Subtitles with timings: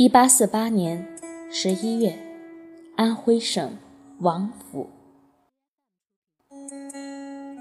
[0.00, 1.04] 一八四八年
[1.50, 2.16] 十一月，
[2.94, 3.76] 安徽省
[4.20, 4.86] 王府。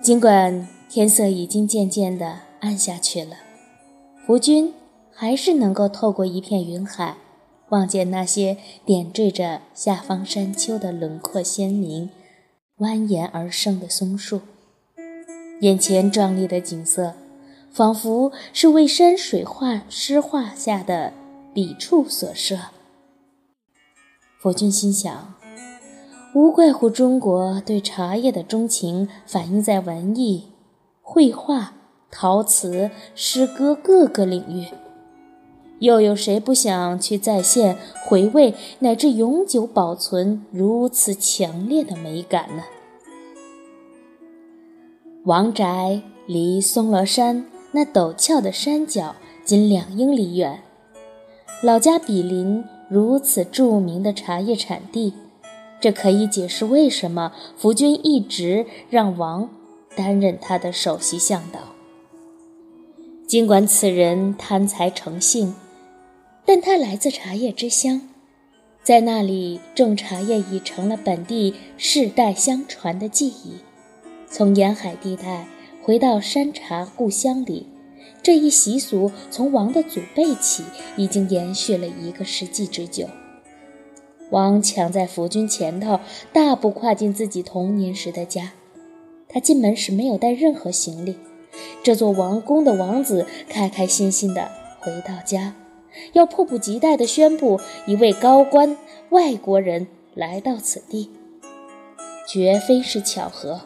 [0.03, 3.37] 尽管天色已经渐渐的暗下去了，
[4.23, 4.71] 福军
[5.11, 7.17] 还是能够透过一片云海，
[7.69, 12.11] 望见那些点缀着下方山丘的轮廓鲜明、
[12.77, 14.41] 蜿蜒而生的松树。
[15.61, 17.15] 眼前壮丽的景色，
[17.71, 21.13] 仿佛是为山水画诗画下的
[21.57, 22.55] 笔触所设。
[24.39, 25.33] 佛君心想，
[26.35, 30.49] 无怪乎中国对茶叶的钟情反映在文艺、
[31.01, 31.73] 绘画、
[32.11, 34.67] 陶瓷、诗歌各个领域。
[35.79, 42.63] 又有谁不想去再现、回味乃至永久保存如此强烈的美感呢？
[45.25, 50.61] 王宅离松罗山那陡峭的山脚仅两英里远，
[51.63, 55.13] 老家比邻如此著名的茶叶产地，
[55.79, 59.49] 这可以解释为什么福军一直让王
[59.95, 61.59] 担任他的首席向导。
[63.27, 65.55] 尽管此人贪财成性，
[66.45, 68.01] 但他来自茶叶之乡，
[68.83, 73.57] 在那里种茶叶已成了本地世代相传的技艺。
[74.29, 75.47] 从沿海地带
[75.83, 77.65] 回到山茶故乡里，
[78.21, 80.63] 这一习俗从王的祖辈起
[80.97, 83.07] 已经延续了一个世纪之久。
[84.29, 86.01] 王抢在福军前头，
[86.33, 88.51] 大步跨进自己童年时的家。
[89.29, 91.17] 他进门时没有带任何行李。
[91.81, 95.55] 这座王宫的王子开开心心地回到家，
[96.11, 98.77] 要迫不及待地宣布一位高官
[99.09, 101.09] 外国人来到此地，
[102.27, 103.61] 绝非是巧合。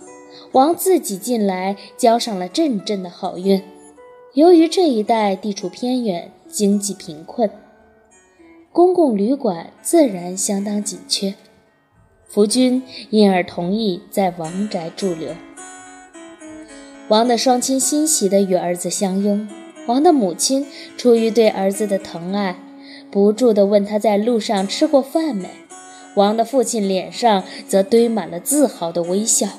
[0.52, 3.64] 王自己进来交上了阵阵的好运。
[4.34, 7.50] 由于这一带地处偏远，经济贫困，
[8.72, 11.34] 公共旅馆自然相当紧缺。
[12.26, 15.36] 福军因而同意在王宅驻留。
[17.10, 19.50] 王的双亲欣喜地与儿子相拥。
[19.86, 20.66] 王的母亲
[20.96, 22.56] 出于对儿子的疼爱，
[23.12, 25.50] 不住地问他在路上吃过饭没。
[26.16, 29.50] 王的父亲脸上则堆满了自豪的微笑。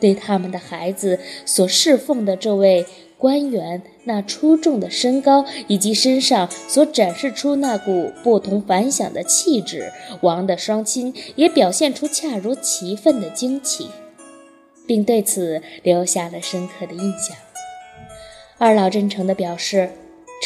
[0.00, 2.84] 对他们的孩子所侍奉的这位
[3.18, 13.88] 官员那出众的身高以及身上所展示出那股不同凡响的气质，王的双亲也表现出恰如其分的惊奇，
[14.86, 17.36] 并对此留下了深刻的印象。
[18.58, 19.90] 二老真诚地表示，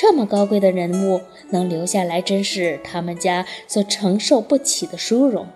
[0.00, 5.48] 这么高贵的人物能留下来，真是他们家所承受不起的殊荣。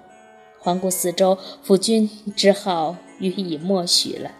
[0.58, 4.32] 环顾四周，夫君只好予以默许了。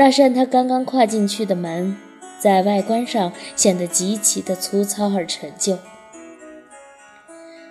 [0.00, 1.94] 那扇他刚刚跨进去的门，
[2.38, 5.76] 在外观上显得极其的粗糙而陈旧。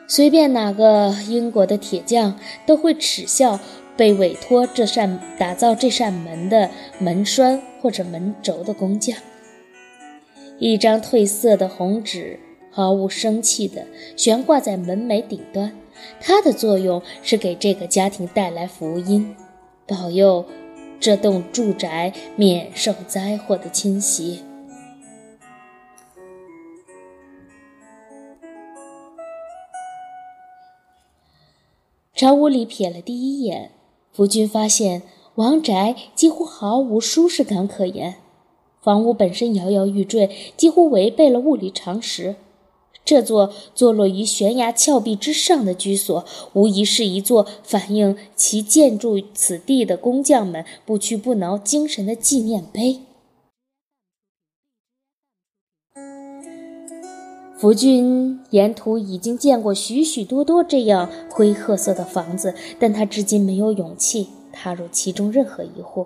[0.08, 2.38] 随便哪个英国的铁匠
[2.68, 3.60] 都会耻笑
[3.98, 6.70] 被委托这扇打造这扇门的
[7.00, 9.18] 门栓或者门轴的工匠。
[10.60, 12.40] 一张褪色的红纸，
[12.70, 15.72] 毫无生气地悬挂在门楣顶端。
[16.22, 19.36] 它的作用是给这个家庭带来福音，
[19.88, 20.46] 保佑
[21.00, 24.44] 这栋住宅免受灾祸的侵袭。
[32.14, 33.72] 朝屋里瞥了第一眼，
[34.12, 35.04] 夫君发现
[35.36, 38.16] 王宅几乎毫无舒适感可言，
[38.82, 42.36] 房屋本身摇摇欲坠，几乎违背了物理常识。
[43.10, 53.00] 这座坐落于悬崖峭壁之上的居所，无疑是一座反映其建筑此地的工匠们不屈不挠精神的纪念碑。
[57.58, 66.06] 福军沿途已经见过许许多多这样灰褐色的房子，但他至今没有勇气踏入其中任何一户。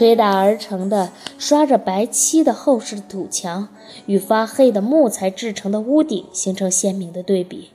[0.00, 3.68] 捶打而成的、刷着白漆的厚实土墙，
[4.06, 7.68] 与发黑的木材制成的屋顶形成鲜明的对比。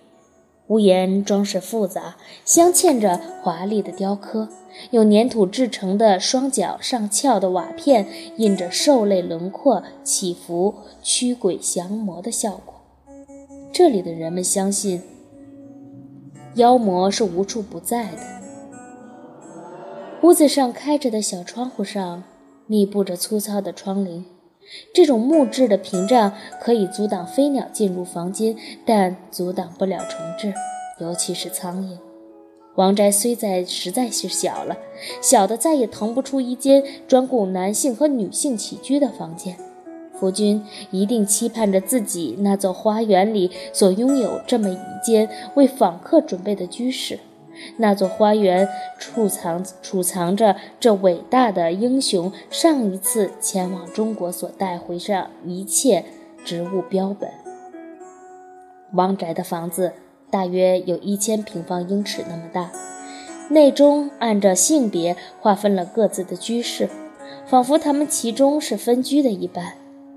[0.66, 4.50] 屋檐装饰复杂，镶嵌着华丽的雕刻，
[4.90, 8.08] 用粘土制成的双角上翘的瓦片
[8.38, 10.74] 印着兽类轮廓起伏、
[11.04, 12.74] 驱鬼降魔的效果。
[13.72, 15.00] 这里的人们相信，
[16.56, 18.35] 妖魔是无处不在的。
[20.26, 22.24] 屋子上开着的小窗户上
[22.66, 24.24] 密布着粗糙的窗棂，
[24.92, 28.56] 这种木质的屏障可以阻挡飞鸟进入房间，
[28.88, 30.52] 但阻挡不了虫子，
[31.00, 32.00] 尤其是苍蝇。
[32.74, 34.76] 王宅虽在实在是小了，
[35.22, 39.56] 小的再也腾不出一间专供男性和女性起居的房间。
[40.20, 47.20] 夫君一定期盼着自己那座花园里所拥有这么一间为访客准备的居室。
[47.78, 48.68] 那座花园
[49.00, 56.06] 储藏储藏着这伟大的英雄上一次前往中国所带回上一切
[56.44, 57.30] 植物标本。
[58.94, 59.94] 王宅的房子
[60.30, 62.72] 大约有一千平方英尺那么大，
[63.50, 66.90] 内中按照性别划分了各自的居室，
[67.46, 69.74] 仿佛他们其中是分居的一般。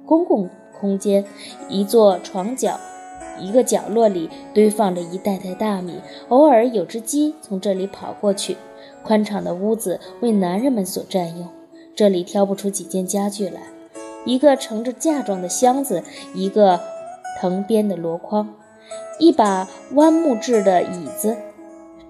[0.07, 0.49] 公共
[0.79, 1.25] 空间，
[1.69, 2.79] 一座床角。
[3.41, 8.57] 一个角落里堆放着一袋袋大米，偶尔有只鸡从这里跑过去。
[9.05, 11.49] 宽敞的屋子为男人们所占用，
[11.95, 13.63] 这里挑不出几件家具来：
[14.25, 16.03] 一个盛着嫁妆的箱子，
[16.35, 16.81] 一个
[17.41, 18.55] 藤编的箩筐，
[19.19, 21.37] 一把弯木制的椅子。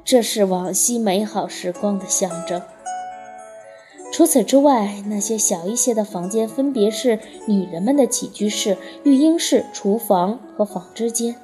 [0.05, 2.63] 这是往昔美好时光的象征。
[4.19, 11.37] 除此之外，那些小一些的房间分别是女人们的起居室、育婴室、厨房和纺织间。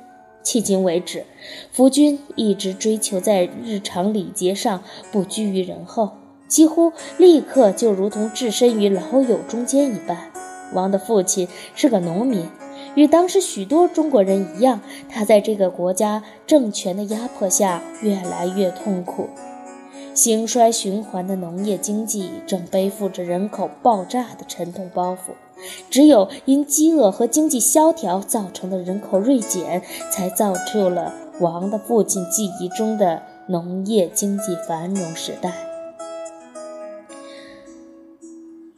[0.43, 1.25] 迄今为止，
[1.71, 4.83] 夫君一直追求在日常礼节上
[5.13, 6.15] 不居于人后，
[6.49, 10.33] 几乎立刻就如同置身于老友中间一般。
[10.73, 11.47] 王的父亲
[11.77, 12.49] 是个农民，
[12.97, 19.29] 与当时许多中国人一样，他在这个国家政权的压迫下越来越痛苦。
[20.15, 25.35] 兴衰循环的农业经济正背负着人口爆炸的沉重包袱，
[25.91, 29.83] 只有因饥饿和经济萧条造成的人口锐减，
[30.13, 35.53] 才造就了王的父亲记忆中的农业经济繁荣时代。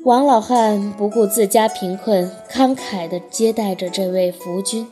[0.05, 4.87] 王老汉不顾自家贫困，慷慨地接待着这位福君。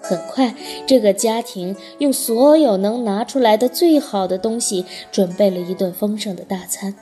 [0.00, 0.54] 很快，
[0.86, 6.94] 这个家庭用所有能拿出来的最好的东西，准备了一顿丰盛的大餐。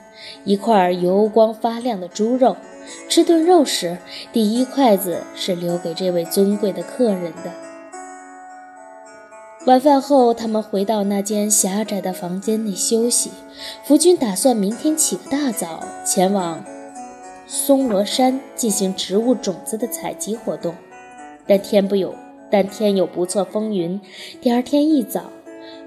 [0.45, 2.57] 一块油光发亮的猪肉，
[3.09, 3.99] 吃顿肉时，
[4.33, 7.53] 第一筷子是留给这位尊贵的客人的。
[9.67, 13.31] 晚饭后，他们回到那间狭窄的房间内休息。
[13.85, 16.65] 福军打算明天起个大早，前往
[17.47, 20.75] 松罗山进行植物种子的采集活动，
[21.47, 22.15] 但天不有。
[22.51, 24.01] 但天有不测风云，
[24.41, 25.25] 第二天一早，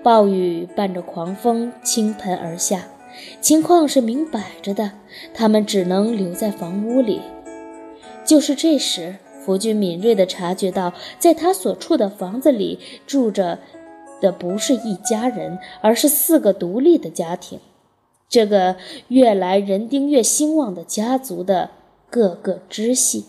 [0.03, 2.88] 暴雨伴着狂风倾盆而下，
[3.41, 4.91] 情况是明摆着的，
[5.33, 7.21] 他们只能留在房屋里。
[8.25, 12.77] 就是这时，福军敏锐地察觉到，在他所处的房子里
[13.07, 13.59] 住着
[14.21, 17.59] 的不是一家人，而是四个独立的家庭。
[18.27, 18.75] 这个
[19.07, 21.71] 越来人丁越兴旺的家族的
[22.12, 23.25] 各个支系。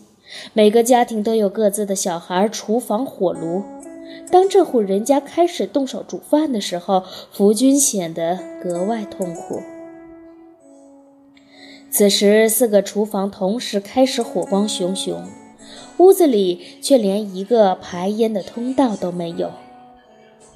[0.53, 3.63] 每个家庭都有各自的小孩、厨房、火炉。
[4.29, 9.61] 当这户人家开始动手煮饭的时候，福军显得格外痛苦。
[11.89, 15.23] 此时，四个厨房同时开始火光熊熊，
[15.97, 19.51] 屋子里却连一个排烟的通道都没有。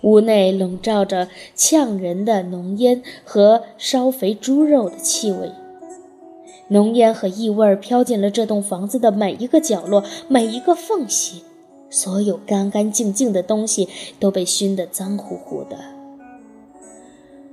[0.01, 5.51] 屋内笼罩着呛人的浓烟和烧肥猪肉的气味。
[6.69, 11.43] 浓烟和异味飘进了这栋房子的每一个角落、每一个缝隙，
[11.89, 13.87] 所有干干净净的东西
[14.19, 15.77] 都被熏得脏乎乎的。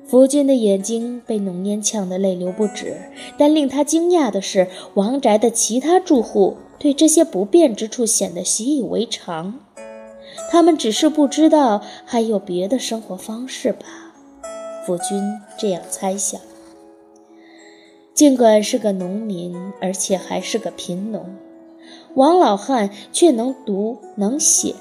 [0.06, 2.96] 福军的眼睛被浓烟呛得泪流不止，
[3.38, 9.60] 但令他惊讶的是，王宅的其他住户对这些不便之处显得习以为常，
[10.50, 13.86] 他们只是不知道还有别的生活方式吧。
[14.84, 15.22] 福军
[15.58, 16.38] 这样猜想。
[18.22, 21.34] 尽管是个农民，而且还是个贫农，
[22.14, 24.76] 王老汉却能读能写。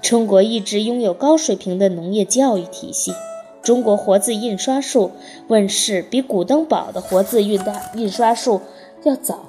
[0.00, 3.12] 中国一直拥有高水平的农业教育体系。
[3.62, 5.10] 中国活字印刷术
[5.48, 8.60] 问世比古登堡的活字印刷印刷术
[9.02, 9.46] 要早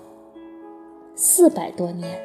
[1.14, 2.20] 四百多年。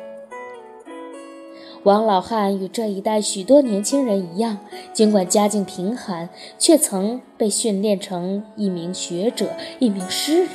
[1.83, 4.57] 王老汉与这一代许多年轻人一样，
[4.95, 10.49] 尽管家境贫寒，却曾被训练成一名学者、一名诗人。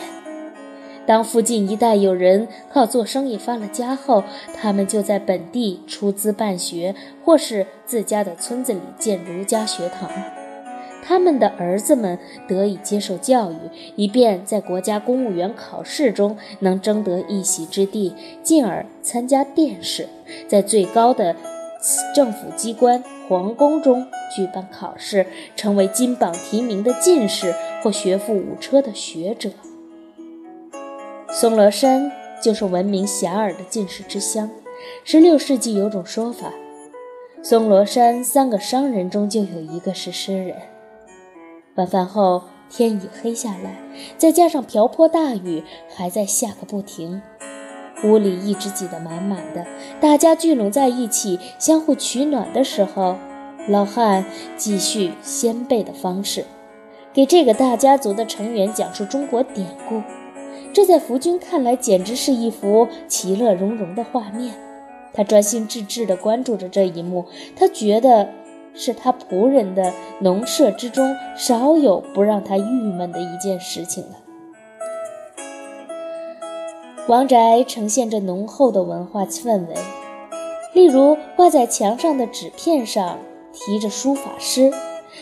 [1.09, 4.23] 当附近一带有人靠做生意发了家后，
[4.53, 6.93] 他们就在本地出资办学，
[7.25, 10.07] 或是自家的村子里建儒家学堂。
[11.03, 13.55] 他们的儿子们得以接受教育，
[13.95, 18.13] 以便在国家公务员考试中能争得一席之地，
[18.43, 20.07] 进而参加殿试，
[20.47, 21.35] 在最高的
[22.13, 25.25] 政府机关皇宫中举办考试，
[25.55, 29.49] 成为金榜题名的进士或学富五车的学者。
[31.31, 34.49] 松罗山就是闻名遐迩的进士之乡。
[35.03, 36.51] 十六世纪有种说法，
[37.43, 40.55] 松罗山三个商人中就有一个是诗人。
[41.75, 43.75] 晚饭后，天已黑下来，
[44.17, 45.63] 再加上瓢泼大雨
[45.95, 47.21] 还在下个不停，
[48.03, 49.67] 屋里一直挤得满满的，
[50.01, 53.15] 大家聚拢在一起，相互取暖的时候，
[53.67, 54.25] 老汉
[54.57, 56.45] 继续先辈的方式，
[57.13, 60.01] 给这个大家族的成员讲述中国典故。
[60.71, 64.53] 这在福君看来，简直是一幅其乐融融的画面。
[65.11, 68.29] 他专心致志地关注着这一幕，他觉得
[68.75, 74.11] 是他仆人的农舍之中少有不让他郁闷的一件事情了。
[77.07, 79.73] 王宅呈现着浓厚的文化氛围，
[80.73, 83.17] 例如挂在墙上的纸片上
[83.51, 84.71] 提着书法诗。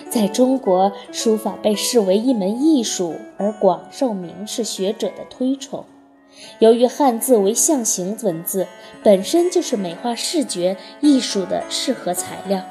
[0.10, 5.86] 在中国，书法被视为一门艺术，而广受名士学者的推崇。
[6.60, 8.68] 由于汉字为象形文字，
[9.04, 12.62] 本身就是美化视觉艺术的适合材料，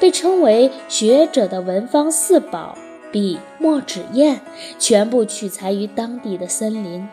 [0.00, 2.76] 被称为学者的文方四宝：
[3.12, 4.40] 笔、墨、纸、砚，
[4.78, 7.06] 全部取材于当地的森林。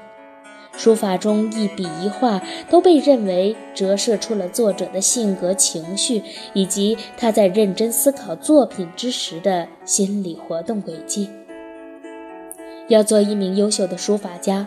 [0.81, 6.23] 书法中一笔一画都被认为折射出了作者的性格、情绪，
[6.53, 11.29] 以及他在认真思考作品之时的心理活动轨迹。
[12.87, 14.65] 要做一名优秀的书法家，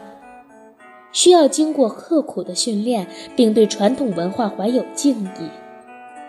[1.10, 5.50] 需要经过刻苦的训练，并对传统文化怀有敬意。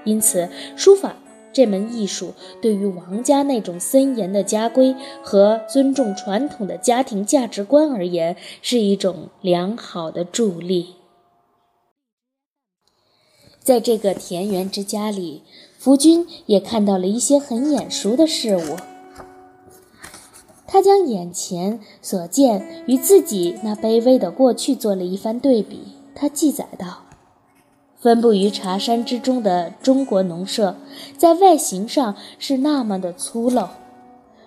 [0.03, 1.15] 因此，书法。
[1.55, 4.93] 这门艺术对于王家那种森严的家规
[5.23, 10.95] 和尊重传统的家庭价值观而言，是一种良好的助力。
[13.63, 15.43] 在这个田园之家里，
[15.79, 18.75] 福君也看到了一些很眼熟的事物。
[20.67, 25.93] 他将眼前所见与自己那卑微的过去做了一番对比。
[26.13, 27.04] 他记载道。
[28.05, 30.75] 分布于茶山之中的中国农舍，
[31.17, 33.69] 在外形上是那么的粗陋，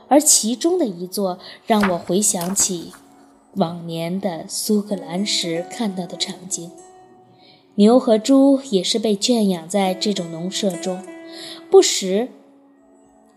[0.07, 2.93] 而其中的一座让我回想起
[3.57, 6.71] 往年的苏格兰时看到的场景。
[7.75, 11.03] 牛和猪也是被圈养在这种农舍中，
[11.69, 12.29] 不时。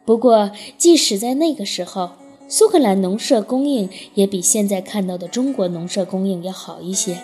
[0.05, 2.11] 不过，即使在那个时候，
[2.47, 7.23] 苏格兰农舍供应也比现在看到的中国农舍供应要好一些，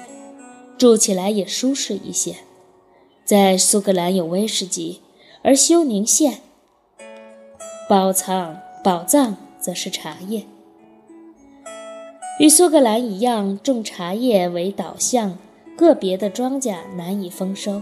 [0.79, 2.37] 住起来也舒适一些。
[3.27, 5.01] 在苏格兰有威士忌，
[5.41, 6.39] 而休宁县
[7.89, 10.45] 宝藏宝藏则是茶叶。
[12.39, 15.37] 与苏格兰一样，种茶叶为导向，
[15.75, 17.81] 个别的庄稼难以丰收。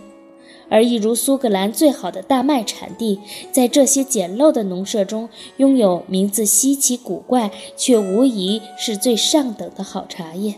[0.68, 3.20] 而一如苏格兰最好的大麦产地，
[3.52, 10.56] 在这些简陋的农舍中，拥有名字稀奇古怪却无疑是最上等的好茶叶。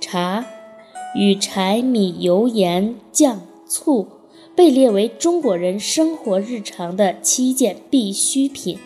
[0.00, 0.46] 茶
[1.16, 3.40] 与柴米油盐酱。
[3.68, 4.08] 醋
[4.56, 8.78] 被列为中国人生活日常的七件必需品。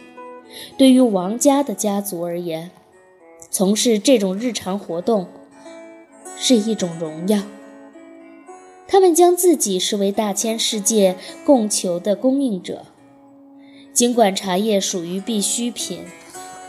[0.77, 2.71] 对于王家的家族而言，
[3.51, 5.27] 从事这种日常活动
[6.37, 7.43] 是一种荣耀。
[8.87, 12.85] 他们将自己视为大千世界供求的供应者。
[13.95, 16.01] 尽管茶叶属于必需品，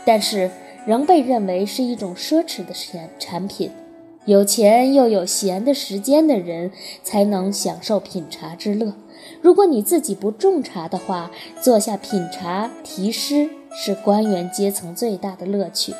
[0.06, 0.50] 但是
[0.86, 3.70] 仍被认为是一种奢侈的产产品。
[4.26, 8.94] 有钱又有闲的时间的人才能享受品茶之乐。
[9.42, 15.94] 如果你自己不种茶的话，坐下品茶题诗是官员阶层最大的乐趣。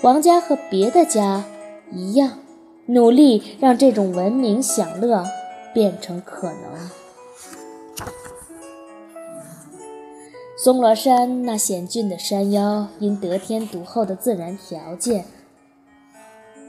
[0.00, 1.44] 王家和别的家
[1.92, 2.38] 一样，
[2.86, 5.26] 努力让这种文明享乐
[5.74, 6.90] 变成可能。
[10.56, 15.26] 松罗山那险峻的山腰，因得天独厚的自然条件。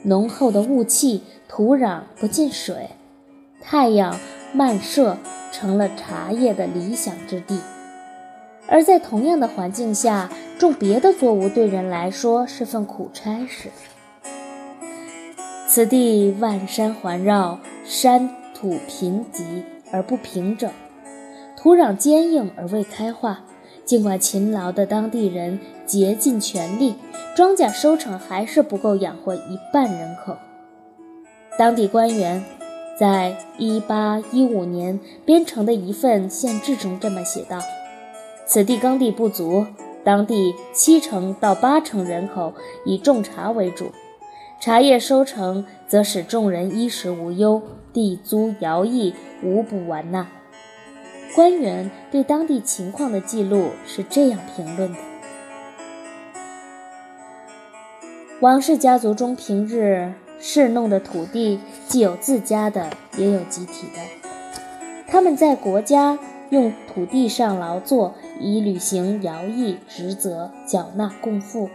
[0.04, 2.92] 浓厚的雾气，土壤不进水，
[3.62, 4.20] 太阳
[4.54, 5.18] 漫射，
[5.52, 7.60] 成了茶叶的理想之地。
[8.68, 13.70] 而在同样的环境下，种别的作物对人来说是份苦差事。
[15.68, 20.72] 此地万山环绕，山土贫瘠而不平整，
[21.58, 23.42] 土壤坚硬而未开化。
[23.86, 26.96] 尽管勤劳的当地人竭尽全力。
[27.36, 30.38] 庄稼收成还是不够养活一半人口。
[31.58, 32.44] 当地官员
[33.00, 37.60] 在1815年编成的一份县志中这么写道
[38.46, 39.66] ：“此地耕地不足，
[40.04, 42.54] 当地七成到八成人口
[42.86, 43.92] 以种茶为主，
[44.60, 47.62] 茶叶收成则使众人衣食无忧，
[47.92, 50.28] 地租徭役无不完纳。”
[51.34, 55.00] 官员对当地情况的记录是这样评论的。
[58.44, 64.02] 王氏家族中，平日侍弄的土地既有自家的，也有集体的。
[65.08, 66.20] 他们在国家
[66.50, 71.70] 用土地上劳作，以履行徭役职责，缴纳贡赋，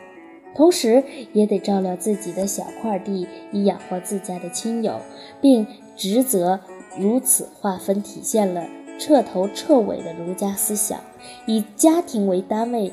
[0.55, 5.01] 同时也得照料自己的小块地，以养活自家的亲友，
[5.41, 6.61] 并职责
[6.99, 11.01] 如此划分，体现了彻头彻尾的儒家思想，
[11.47, 12.93] 以家庭为单位，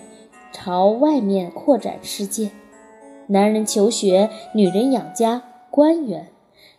[0.54, 2.52] 朝外面扩展世界。
[3.28, 5.42] 男人求学，女人养家，
[5.72, 6.30] 官员。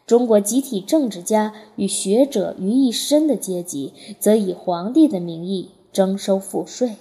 [0.06, 6.96] 中国集体政治家与学者于一身的阶级，则以皇帝的名义征收赋税。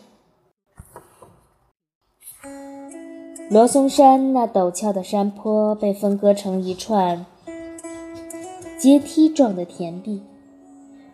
[3.48, 7.28] 罗松山那陡峭的山坡被分割成一串
[8.80, 10.24] 阶梯状的田地，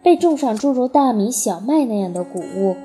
[0.02, 2.78] 被种上诸如大米、小麦那样的谷物，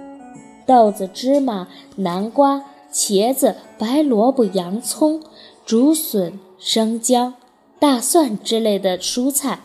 [0.67, 5.23] 豆子、芝麻、南瓜、茄子、白萝卜、洋葱、
[5.66, 7.35] 竹笋、生姜。
[7.80, 9.58] 大蒜之类的蔬菜，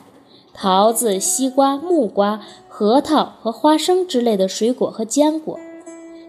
[0.51, 5.59] 桃子、西瓜、木瓜、核桃和花生之类的水果和坚果。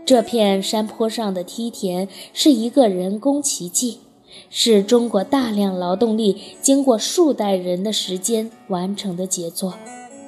[0.04, 4.00] 这片山坡上的梯田是一个人工奇迹，
[4.50, 9.74] 是中国大量劳动力经过数代人的时间完成的杰作。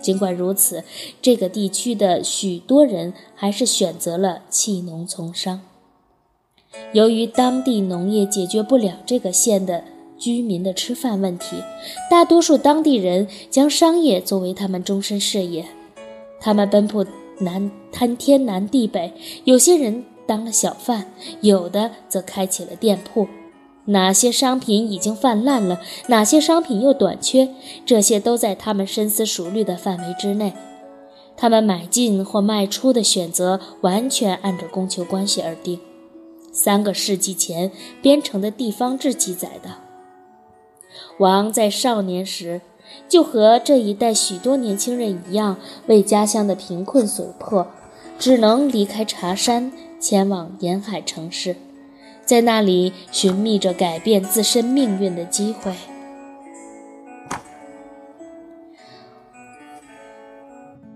[0.01, 0.83] 尽管如此，
[1.21, 5.61] 这个地区的许多人还是选择了弃农从商。
[6.93, 9.85] 由于当地农业解决不了这个县的。
[10.17, 11.57] 居民的吃饭问题，
[12.09, 15.67] 大多数当地人将商业作为他们终身事业。
[16.41, 17.05] 他们奔波
[17.41, 19.13] 南摊天南地北，
[19.43, 23.27] 有些人当了小贩，有的则开起了店铺。
[23.87, 27.49] 哪些商品已经泛滥了，哪些商品又短缺，
[27.85, 30.53] 这些都在他们深思熟虑的范围之内。
[31.37, 35.81] 他们买进或卖出的选择完全按照供求关系而定。
[36.55, 37.71] 三个世纪前
[38.01, 39.71] 编成的地方志记载的。
[41.19, 42.63] 王在少年时
[43.09, 45.59] 就和这一代许多年轻人一样，
[45.89, 47.67] 为家乡的贫困所迫，
[48.19, 51.57] 只能离开茶山，前往沿海城市，
[52.25, 55.73] 在那里寻觅着改变自身命运的机会。